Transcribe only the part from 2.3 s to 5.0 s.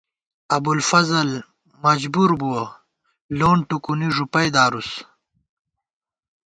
بُوَہ، لون ٹُکُونی ݫُپَئ دارُس